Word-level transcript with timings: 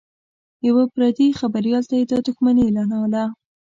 یوه 0.67 0.83
پردي 0.93 1.27
خبریال 1.39 1.83
ته 1.89 1.95
یې 1.99 2.05
دا 2.11 2.17
دښمني 2.27 2.61
اعلانوله 2.65 3.23